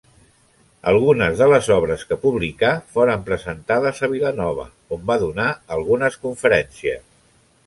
Algunes 0.91 1.35
de 1.43 1.49
les 1.51 1.67
obres 1.75 2.05
que 2.13 2.17
publicà 2.23 2.71
foren 2.95 3.27
presentades 3.27 4.01
a 4.09 4.11
Vilanova, 4.15 4.67
on 4.99 5.05
va 5.13 5.19
donar 5.27 5.49
algunes 5.79 6.19
conferències. 6.27 7.07